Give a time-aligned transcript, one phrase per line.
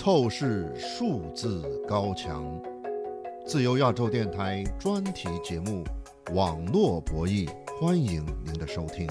[0.00, 2.42] 透视数字高墙。
[3.46, 5.84] 自由亚洲电台专题节目
[6.34, 7.46] 《网络博弈》，
[7.78, 9.06] 欢迎您的收听。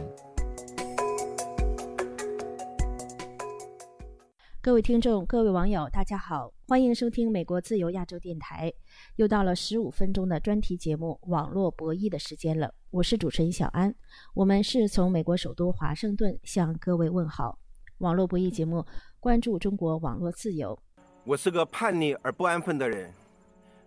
[4.59, 8.73] 各位听众、各位网友，大家好，欢迎收听美国自由亚洲电台。
[9.17, 13.93] 又到了十五分钟的专题节目《网络博弈》的时间了，我是主持人小安。
[14.33, 17.59] 我们是从美国首都华盛顿向各位问好。
[17.99, 18.85] 网络博弈节目
[19.19, 20.77] 关注中国网络自由。
[21.25, 23.13] 我是个叛逆而不安分的人，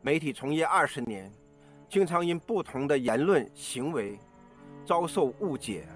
[0.02, 1.32] 媒体从业二十年，
[1.88, 4.18] 经常因不同的言论行为
[4.84, 5.86] 遭受误解。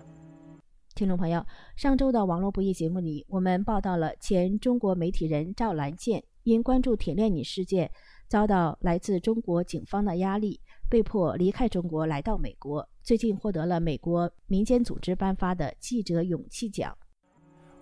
[0.95, 1.45] 听众朋友，
[1.77, 7.91] 上周的网络博弈节目里，我们报道了前中国媒体人赵兰健因关注铁链女事件，
[8.29, 12.89] 遭到来自中国警方的压力，被迫离开中国来到美国。
[13.03, 16.97] 最近获得了美国民间组织颁发的记者勇气奖。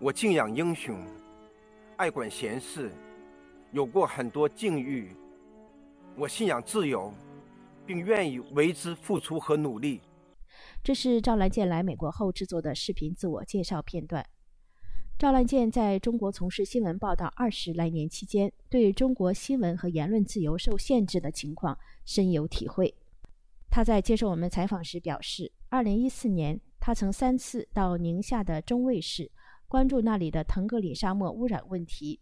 [0.01, 0.99] 我敬仰英雄，
[1.97, 2.91] 爱管闲事，
[3.71, 5.15] 有过很多境遇。
[6.17, 7.15] 我信仰自由，
[7.87, 10.01] 并愿意为之付出和努力。
[10.83, 14.27] 这是赵兰健来美国后制作的视频自我介绍片段。
[15.17, 22.93] 赵兰健在中国从事新闻报道二十来年期间，对中国新闻和言论自由受限制的情况深有体会。
[23.71, 29.31] 他在接受我们采访时表示，二零一四年他曾三次到宁夏的中卫市，
[29.75, 32.21] 关注那里的腾格里沙漠污染问题。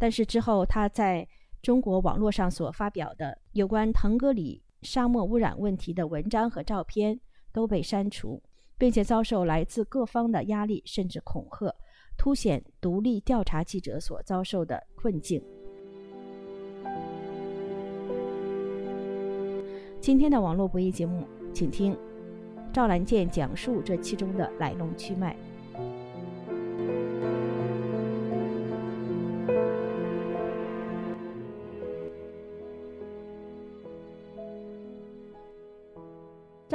[0.00, 1.28] 但是之后他在
[1.62, 7.20] 中国网络上所发表的有关腾格里沙漠污染问题的文章和照片。
[7.50, 8.40] 都被删除，
[8.76, 11.74] 并且遭受来自各方的压力甚至恐吓，
[12.16, 15.42] 凸显独立调查记者所遭受的困境。
[19.98, 21.96] 今天的网络博弈节目，请听
[22.70, 25.34] 赵兰健讲述这其中的来龙去脉。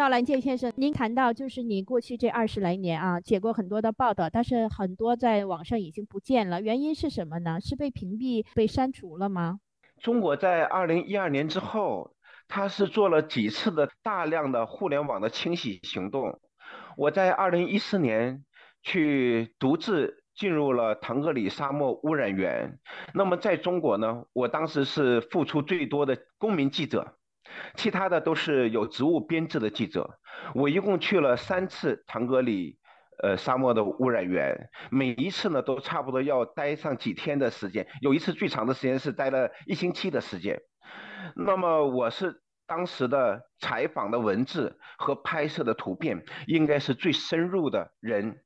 [0.04, 7.62] 赵兰健先生，您谈到就是你过去这二十来年啊，写过很多的报道，但是很多在网上已经不见了，原因是什么呢？
[7.62, 9.62] 是被屏蔽、被删除了吗？
[10.02, 12.18] 中国在二零一二年之后，
[12.50, 16.38] 它是做了几次的大量的互联网的清洗行动。
[16.98, 18.44] 我在二零一四年
[18.82, 22.78] 去独自进入了腾格里沙漠污染源，
[23.14, 27.16] 那么在中国呢，我当时是付出最多的公民记者。
[27.76, 30.20] 其他的都是有职务编制的记者。
[30.54, 32.78] 我一共去了三次腾格里，
[33.22, 40.60] 呃，沙漠的污染源，每一次呢都差不多要待上几天的时间，有一次最长的时间是待了一星期的时间。
[41.36, 48.38] 那么我是当时的采访的文字和拍摄的图片，应该是最深入的人。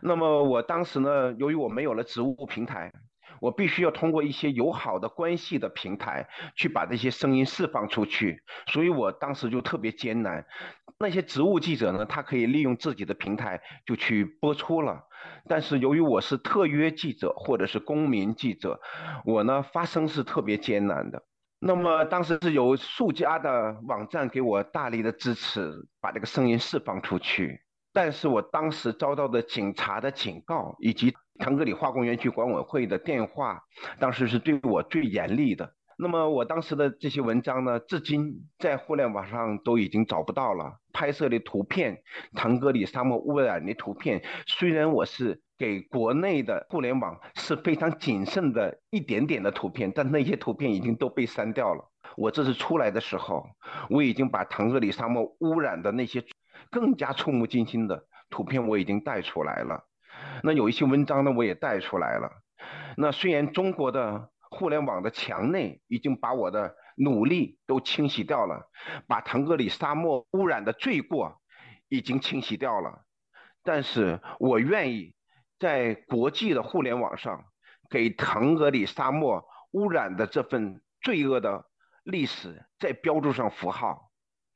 [0.00, 2.92] 那么我当时呢，由于我没有了职务平台。
[3.42, 10.46] 我必须要通过一些友好的关系的平台去把这些声音释放出去，所以我当时就特别艰难。
[11.00, 15.02] 那些职务记者呢，他可以利用自己的平台就去播出了，
[15.48, 18.80] 但是由于我是特约记者或者是公民记者，
[19.24, 21.24] 我呢发声是特别艰难的。
[21.58, 27.61] 那么当时是有数家的网站给我大力的支持，把这个声音释放出去，
[27.92, 31.14] 但是我当时遭到的警察的警告以及。
[31.38, 33.64] 腾格里化工园区管委会的电话，
[33.98, 35.74] 当时是对我最严厉的。
[35.96, 40.78] 那么我当时的这些文章呢，至今在互联网上都已经找不到了。
[40.92, 42.00] 拍摄的图片，
[42.34, 51.88] 腾格里沙漠污染的图片，虽然我是给国内的互联网是非常谨慎的一点点的图片，但那些图片已经都被删掉了。
[52.16, 53.48] 我这次出来的时候，
[53.88, 56.22] 我已经把腾格里沙漠污染的那些
[56.70, 59.84] 更加触目惊心的图片我已经带出来了。
[60.42, 62.30] 那有一些文章呢，我也带出来了。
[62.96, 68.70] 那虽然中国的互联网的墙内已经把我的努力都清洗掉了，
[69.06, 71.40] 把腾格里沙漠污染的罪过
[71.88, 73.04] 已经清洗掉了，
[73.62, 75.14] 但是我愿意
[75.58, 77.44] 在国际的互联网上
[77.88, 81.66] 给腾格里沙漠污染的这份罪恶的
[82.04, 84.11] 历史再标注上符号。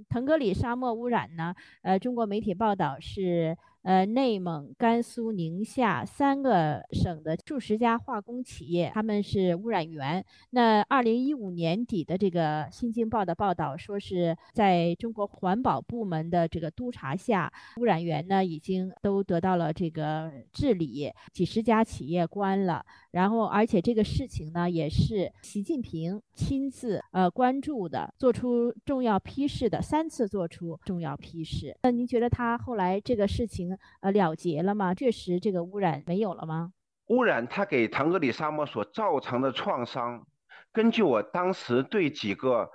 [0.08, 1.54] 腾格里沙漠污染呢？
[1.82, 3.56] 呃，中国媒体报道是。
[3.86, 10.24] 呃，内蒙、甘肃、宁夏三个省的数十家化工企业，他们是污染源。
[10.50, 22.84] 那二零一五年底的这个《新京报》的报道说，是在中国环保部门的这个督查下，污染源呢已经都得到了这个治理，几十家企业关了。
[23.12, 31.78] 然后，而且这个事情呢，也是习近平亲自呃关注的，做出重要批示的，三次做出重要批示。
[31.84, 33.75] 那您觉得他后来这个事情？
[34.00, 34.94] 呃，了结了吗？
[34.94, 36.72] 确实，这个污染没有了吗？
[37.06, 40.26] 污染它给腾格里沙漠所造成的创伤，
[40.72, 42.68] 根据我当时对几个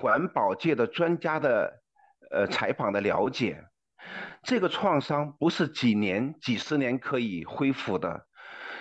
[0.00, 1.80] 环保界的专家的
[2.30, 3.64] 呃采访的了解，
[4.42, 8.26] 这个创伤不是几年、几十年可以恢复的，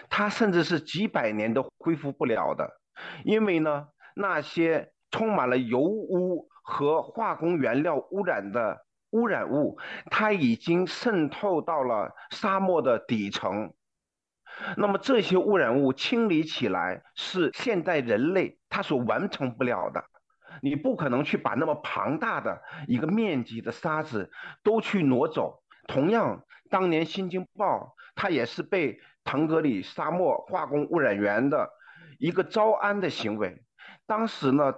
[0.10, 2.82] 它甚至是几百年都恢复不了的，
[3.24, 9.78] 因为呢，那些充满了油污和化工原料污染的污染物，
[10.12, 13.74] 它已经渗透到了沙漠的底层。
[14.76, 20.04] 那么这些污染物清理起来是现代人类他所完成不了的，
[20.62, 24.32] 你不可能去把那么庞大的一个面积的沙子
[24.64, 25.62] 都去挪走。
[25.88, 31.70] 同样，当年《新京报》它也是被腾格里沙漠化工污染源的
[32.18, 33.64] 一个招安的行为。
[34.08, 34.74] 当时呢，《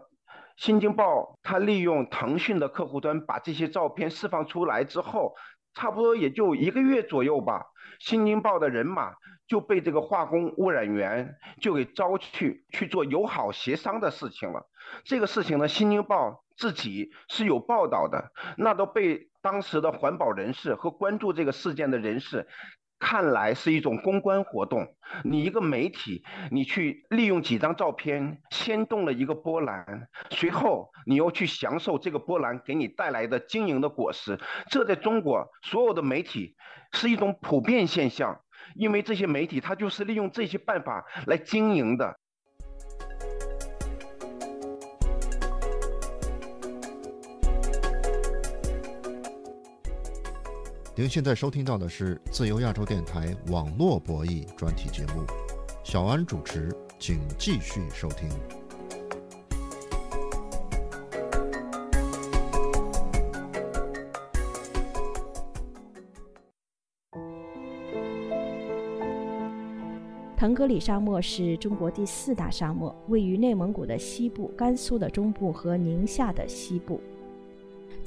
[0.59, 5.33] 新京报》它利用腾讯的客户端把这些照片释放出来之后，
[5.73, 7.61] 差不多也就一个月左右吧，
[7.99, 9.13] 《新京报》的人马。
[9.49, 14.69] 就被这个化工污染源就给招去去做友好协商的事情了。
[15.03, 22.47] 这个事情呢，《新京报》自己是有报道的，那都被当时的环保人士和关注这个事件的人士
[22.99, 24.95] 看来是一种公关活动。
[25.23, 34.37] 你一个媒体，你去利用几张照片牵动了一个波澜，随后你又去享受这个波澜给你带来的经营的果实，
[34.69, 36.55] 这在中国所有的媒体
[36.91, 38.41] 是一种普遍现象。
[38.75, 42.19] 因为这些媒体，它就是利用这些办法来经营的。
[50.99, 55.23] 您现在收听到的是自由亚洲电台网络博弈专题节目，
[55.81, 58.27] 小安主持，请继续收听。
[70.35, 76.99] 腾格里沙漠是中国第四大沙漠，位于内蒙古的西部、甘肃的中部和宁夏的西部。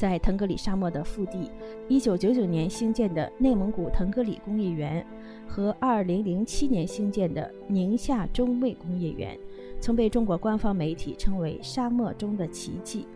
[0.02, 1.48] 在腾格里沙漠的腹地
[1.88, 5.06] ，1999年兴建的内蒙古腾格里工业园
[5.46, 9.38] 和2007年兴建的宁夏中卫工业园，
[9.78, 13.06] 曾被中国官方媒体称为“沙漠中的奇迹”。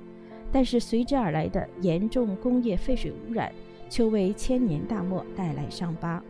[0.52, 3.52] 但是随之而来的严重工业废水污染，
[3.90, 6.22] 却为千年大漠带来伤疤。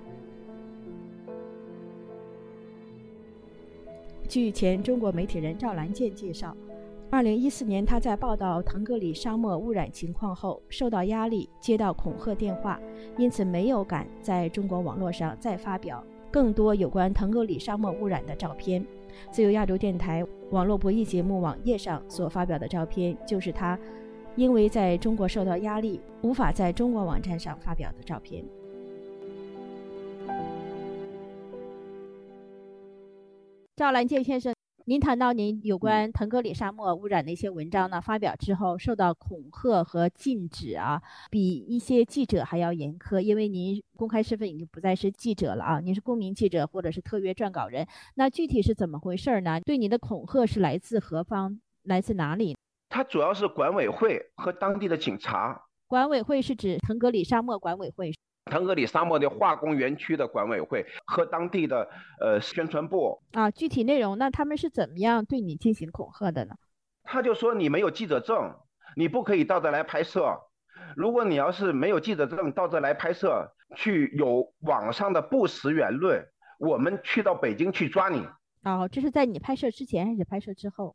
[4.27, 6.57] 据前中国媒体人赵兰健介绍
[7.11, 12.79] ，2014年他在报道腾格里沙漠污染情况后，受到压力，接到恐吓电话，
[13.17, 18.85] 因此没有敢在中国网络上再发表更多有关腾格里沙漠污染的照片。
[19.31, 23.79] 自由亚洲电台网络博弈节目网页上所发表的照片，就是他
[24.35, 28.45] 因为在中国受到压力，无法在中国网站上发表的照片。
[33.77, 34.55] 赵兰健先生，
[34.89, 47.85] 您谈到您有关腾格里沙漠污染的一些文章呢，发表之后受到恐吓和禁止啊，比一些记者还要严苛，因为您公开身份已经不再是记者了啊，您是公民记者或者是特约撰稿人。
[48.15, 49.61] 那具体是怎么回事呢？
[49.61, 51.61] 对您的恐吓是来自何方？
[51.83, 52.57] 来自哪里？
[52.89, 55.63] 它主要是管委会和当地的警察。
[55.89, 58.13] 管委会是指腾格里沙漠管委会。
[58.51, 61.89] 腾格里沙漠的化工园区的管委会和当地的
[62.21, 66.55] 呃宣传部啊，具体内容那他们是怎么样对你进行恐吓的呢？
[67.03, 68.55] 他就说你没有记者证，
[68.97, 70.39] 你不可以到这来拍摄。
[70.95, 76.25] 如果你要是没有记者证到这来拍摄，去有网上的不实言论，
[76.61, 78.25] 我们去到北京去抓你。
[78.63, 80.95] 哦，这是在你拍摄之前还是拍摄之后？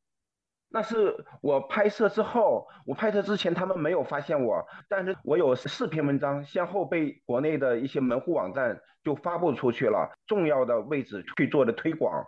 [0.74, 12.26] 那是我拍摄之后，我拍摄之前他们没有发现我，但是我有四篇文章先后被国内的一些门户网站就发布出去了，重要的位置去做的推广。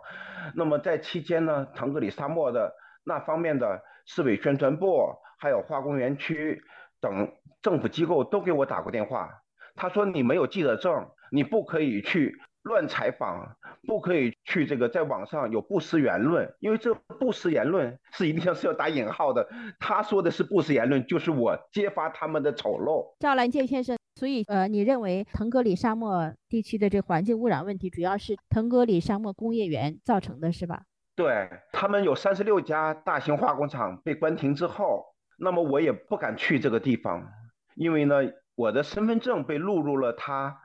[0.54, 6.60] 那么在期间呢，腾格里沙漠的那方面的市委宣传部，还有化工园区
[7.00, 7.32] 等
[7.62, 9.30] 政府机构都给我打过电话，
[9.74, 12.38] 他说你没有记者证，你不可以去。
[12.64, 13.56] 乱采访
[13.86, 19.46] 不可以去这个在网上有不实言论，因为这不实言论是一定是要打引号的。
[19.78, 23.14] 他说的是不实言论，就是我揭发他们的丑陋。
[23.20, 30.84] 赵兰健先生，所以呃，你认为腾格里沙漠地区的这环境污染问题主要是腾格里沙漠工业园造成的是吧？
[31.14, 35.04] 对他们有三十六家大型化工厂被关停之后，
[35.38, 37.28] 那么我也不敢去这个地方，
[37.76, 38.22] 因为呢。
[38.56, 40.60] 我的身份证被录入了他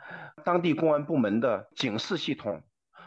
[0.46, 2.62] 当地公安部门的警示系统。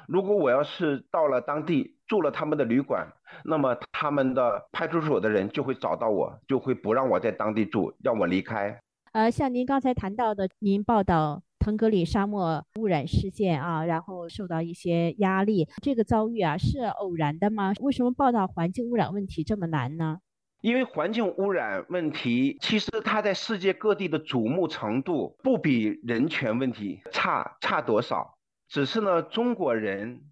[0.08, 3.06] 如果我要是到了当地住了他们的旅馆，
[3.44, 8.80] 那么他们的派出所的人就会找到我，就会不让我在当地住，让我离开。
[9.12, 17.72] 呃，像您刚才谈到的，您报道腾格里沙漠污染事件啊，然后受到一些压力，这个遭遇啊是偶然的吗？
[17.80, 20.18] 为什么报道环境污染问题这么难呢？
[20.62, 28.38] 因为环境污染问题，其实它在世界各地的瞩目程度不比人权问题差差多少，
[28.69, 30.23] 只是呢，中国人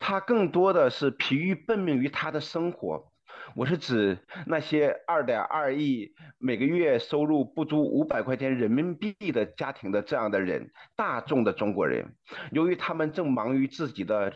[0.00, 3.12] 他更多的是疲于奔命于他的生活。
[3.54, 12.16] 我是指那些二点二亿每个月收入不足五百块钱人民币的家庭的这样的人，大众的中国人，
[12.50, 14.32] 由于他们正忙于自己的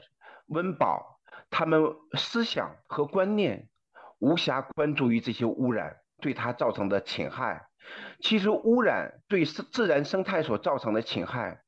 [0.46, 1.18] 温饱，
[1.50, 1.82] 他们
[2.16, 3.66] 思想和观念。
[4.20, 7.66] 无暇关注于这些污染对它造成的侵害。
[8.20, 11.62] 其实，污染对自然生态所造成的侵害，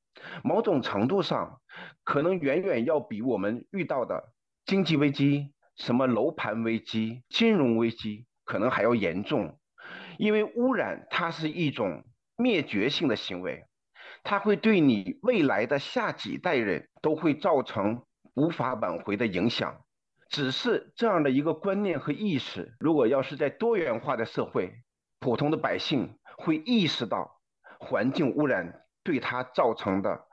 [0.45, 1.61] 某种程度上
[2.05, 4.33] 可能远远要比我们遇到的
[4.65, 9.59] 经济危机、什么楼盘危机、金融危机可能还要严重。
[10.19, 12.05] 因为污染它是一种
[12.37, 13.65] 灭绝性的行为，
[14.23, 18.05] 它会对你未来的下几代人都会造成
[18.35, 19.83] 无法挽回的影响。
[20.33, 24.73] 只是这样的一个观念和意识，如果要是在多元化的社会，
[25.21, 27.39] 普通的百姓会意识到
[27.79, 30.25] 环境污染对他造成的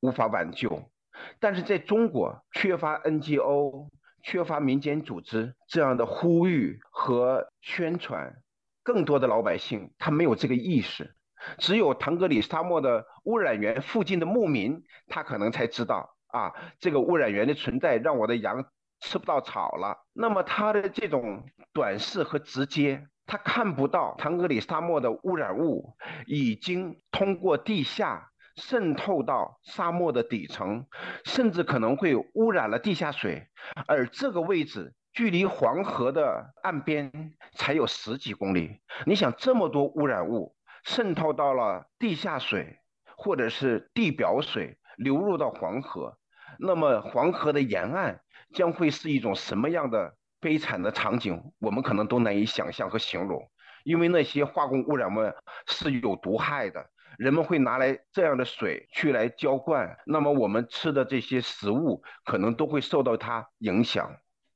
[0.00, 0.90] 无法挽救。
[1.38, 3.90] 但是在中国，缺乏 NGO、
[4.24, 8.34] 缺乏民间组织这样的呼吁和宣传，
[8.82, 11.14] 更多的老百姓他没有这个意识。
[11.58, 18.66] 只有腾格里沙漠的污染源附近的牧民，他可能才知道啊，这个污染源的存在让我的羊。
[19.04, 21.44] 吃不到草了，那么他的这种
[21.74, 25.94] 短视和直接，他看不到腾格里沙漠的污染物
[26.26, 30.86] 已经通过地下渗透到沙漠的底层，
[31.24, 33.46] 甚至可能会污染了地下水，
[33.86, 37.12] 而这个位置距离黄河的岸边
[37.52, 38.80] 才有十几公里。
[39.04, 42.78] 你想，这么多污染物渗透到了地下水，
[43.18, 46.16] 或者是地表水流入到黄河，
[46.58, 48.22] 那么黄河的沿岸。
[48.54, 51.52] 将会是一种什么样的悲惨的场景？
[51.58, 53.50] 我们可能都难以想象和形容，
[53.84, 55.20] 因为那些化工污染物
[55.66, 56.86] 是有毒害的，
[57.18, 64.10] 人们会拿来这样的水去来浇灌，那么我们吃的这些食物可能都会受到它影响。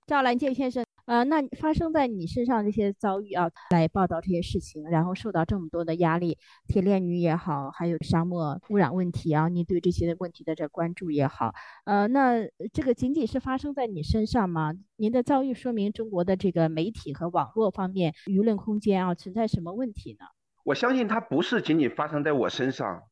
[0.07, 0.88] 赵兰健先生。
[1.09, 6.37] 呃，那发生在你身上这些遭遇啊，来报道这些事情，然后受到这么多的压力，
[6.67, 11.55] 铁链女也好，还有沙漠污染问题啊，你对这些问题的这关注也好，
[11.87, 14.75] 呃，那这个仅仅是发生在你身上吗？
[14.97, 20.27] 您的遭遇说明中国的这个媒体和网络方面舆论空间啊存在什么问题呢？
[20.63, 23.05] 我相信它不是仅仅发生在我身上，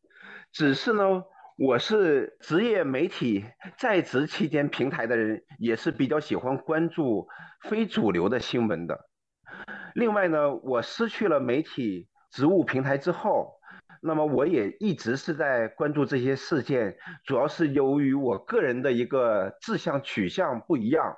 [0.53, 1.23] 只是呢。
[1.59, 3.47] 我是职业媒体
[3.79, 7.27] 在职期间，平台的人也是比较喜欢关注
[7.63, 9.09] 非主流的新闻的。
[9.95, 13.55] 另外呢，我失去了媒体职务平台之后，
[14.03, 21.17] 那么我也一直是在关注这些事件，主要是由于我个人的一个志向取向不一样。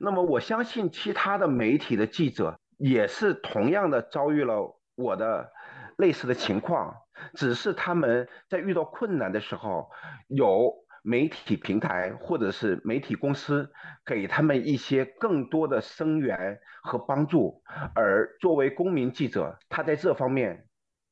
[0.00, 5.52] 那么我相信其他的媒体的记者也是同样的遭遇了我的
[5.98, 6.96] 类似的情况。
[7.34, 9.90] 只是他们在遇到困难的时候，
[10.28, 13.70] 有媒体平台或者是媒体公司
[14.06, 17.62] 给他们一些更多的声援和帮助，
[17.94, 20.66] 而作为公民记者，他在这方面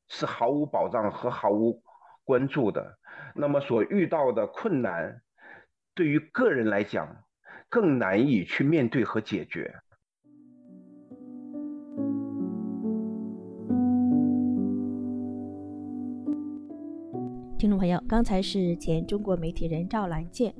[0.07, 1.81] 是毫无保障和毫无
[2.23, 2.97] 关注的。
[3.35, 5.21] 那么所遇到的困难，
[5.93, 7.23] 对于个人来讲，
[7.69, 9.75] 更难以去面对和解决。
[17.57, 20.53] 听众朋友，刚才是前中国媒体人赵兰健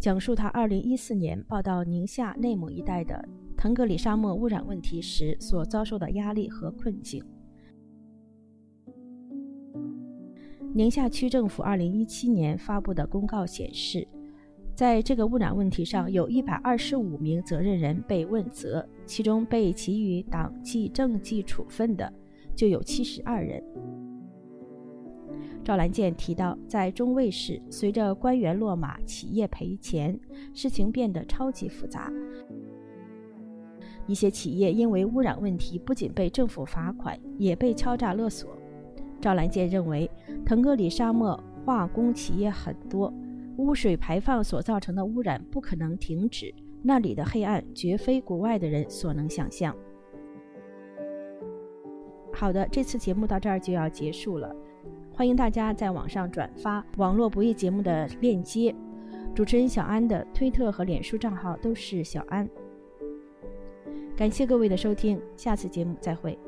[0.00, 3.22] 讲述他2014年报道宁夏、内蒙一带的
[3.54, 7.22] 腾格里沙漠污染问题时所遭受的压力和困境。
[10.72, 14.08] 宁夏区政府2017年发布的公告显示，
[14.74, 22.10] 在这个污染问题上，有一百二十五名责任人被问责，其中被给予党纪政纪处分的
[22.56, 23.62] 就有七十二人。
[25.64, 30.18] 赵兰健提到，在中卫市，随着官员落马、企业赔钱，
[30.52, 32.12] 事情变得超级复杂。
[34.08, 38.58] 一些企业因为污染问题，不仅被政府罚款，也被敲诈勒索。
[39.20, 40.10] 赵兰健认为，
[40.44, 43.14] 腾格里沙漠化工企业很多，
[43.58, 46.52] 污水排放所造成的污染不可能停止，
[46.82, 49.72] 那里的黑暗绝非国外的人所能想象。
[52.32, 54.52] 好的，这次节目到这儿就要结束了。
[55.14, 58.74] 欢迎大家在网上转发网络不易节目的链接。
[59.34, 62.48] 主持人小安的推特和脸书账号都是小安。
[64.16, 66.38] 感谢各位的收听，下次节目再会。